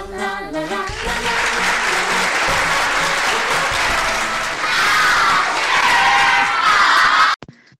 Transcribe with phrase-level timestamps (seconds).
[0.00, 0.86] 啦啦啦啦啦。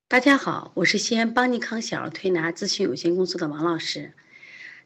[0.06, 4.12] 大家好，我是西安邦尼康小儿推拿咨询有限公司的王老师。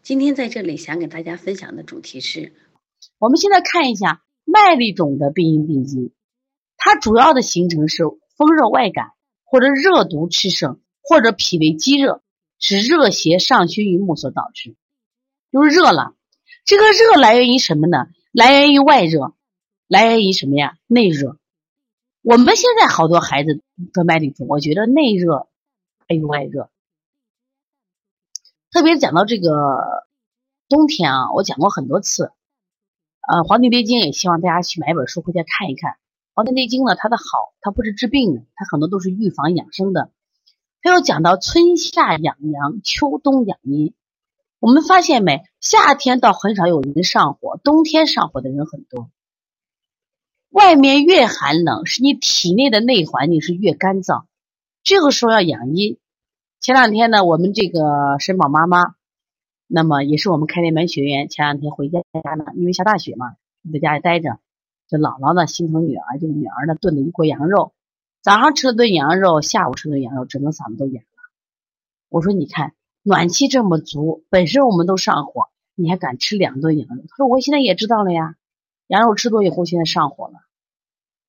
[0.02, 2.52] 今天在这里想给大家分享的主题是，
[3.18, 6.12] 我们现在看一下麦粒肿的病因病机，
[6.76, 8.04] 它主要的形成是
[8.36, 9.08] 风热外感，
[9.42, 12.22] 或者热毒炽盛，或者脾胃积热，
[12.60, 14.76] 是热邪上熏于目所导致，
[15.50, 16.14] 就是热了，
[16.64, 18.06] 这个热来源于什么呢？
[18.32, 19.34] 来源于外热，
[19.86, 20.78] 来源于什么呀？
[20.86, 21.36] 内热。
[22.22, 25.46] 我们现在好多孩子得麦粒肿，我觉得内热
[26.06, 26.70] 大于外热。
[28.70, 30.06] 特别讲到这个
[30.70, 32.32] 冬天啊，我讲过很多次。
[33.28, 35.92] 呃，《黄帝内经》也希望大家去买本书回家看一看。
[36.32, 37.22] 《黄帝内经》呢，它的好，
[37.60, 40.10] 它不是治病的，它很多都是预防养生的。
[40.80, 43.92] 它又讲到春夏养阳，秋冬养阴。
[44.64, 45.42] 我们发现没？
[45.60, 49.10] 夏天倒很少有人上火，冬天上火的人很多。
[50.48, 54.24] 外面越寒冷，是你体内的内环境是越干燥，
[54.82, 55.98] 这个时候要养阴。
[56.60, 58.94] 前两天呢，我们这个沈宝妈妈，
[59.66, 61.98] 那么也是我们开联门学员，前两天回家
[62.38, 63.36] 呢，因为下大雪嘛，
[63.70, 64.38] 在家里待着，
[64.88, 67.74] 这姥姥呢心疼女儿，这个女儿呢炖了一锅羊肉，
[68.22, 71.06] 早上吃了顿羊肉，下午吃了顿羊肉，整个嗓子都哑了。
[72.08, 72.72] 我说你看
[73.06, 77.04] 暖气这么足，本身我们都上火，你还敢吃两顿羊肉？
[77.06, 78.34] 他说我现在也知道了呀。
[78.86, 80.40] 羊肉吃多以后，现在上火了。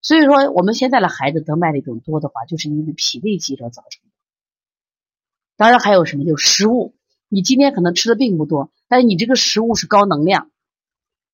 [0.02, 4.12] 所以说，我们现在的孩子得麦粒肿多的话，就是因为脾胃积热造成的。
[5.58, 6.96] 当然还有什么，就是食物。
[7.28, 10.52] 你今天可能吃的并不多，但是你这个食物是高能量，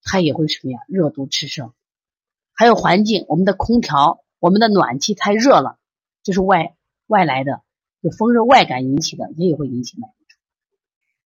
[0.01, 0.79] 它也会什么呀？
[0.87, 1.71] 热毒炽盛。
[2.53, 5.77] 还有环境，我们的空调、我们的暖气太热了，
[6.23, 6.75] 这是外
[7.07, 7.61] 外来的，
[8.01, 10.20] 就风热外感引起的，也也会引起麦粒。